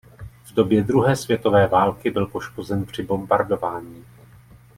V 0.43 0.53
době 0.53 0.83
druhé 0.83 1.15
světové 1.15 1.67
války 1.67 2.11
byl 2.11 2.25
poškozen 2.27 2.85
při 2.85 3.03
bombardování. 3.03 4.05